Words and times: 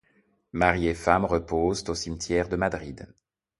Mari 0.51 0.87
et 0.87 0.95
femme 0.95 1.25
reposent 1.25 1.87
au 1.87 1.93
cimetière 1.93 2.49
de 2.49 2.55
Madrid. 2.55 3.07